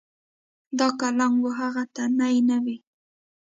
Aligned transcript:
دا 0.79 0.87
قلم 0.99 1.33
و 1.43 1.47
هغه 1.59 1.83
ته 1.95 2.03
نی 2.17 2.35
نه 2.49 2.57
وي. 2.63 2.77